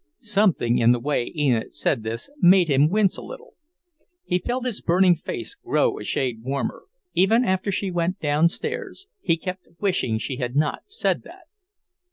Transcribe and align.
Something 0.17 0.79
in 0.79 0.93
the 0.93 0.99
way 0.99 1.31
Enid 1.37 1.75
said 1.75 2.01
this 2.01 2.31
made 2.41 2.69
him 2.69 2.89
wince 2.89 3.17
a 3.17 3.21
little. 3.21 3.53
He 4.23 4.39
felt 4.39 4.65
his 4.65 4.81
burning 4.81 5.15
face 5.15 5.53
grow 5.53 5.99
a 5.99 6.03
shade 6.03 6.41
warmer. 6.41 6.85
Even 7.13 7.45
after 7.45 7.71
she 7.71 7.91
went 7.91 8.17
downstairs 8.19 9.07
he 9.21 9.37
kept 9.37 9.67
wishing 9.79 10.17
she 10.17 10.37
had 10.37 10.55
not 10.55 10.81
said 10.87 11.21
that. 11.21 11.43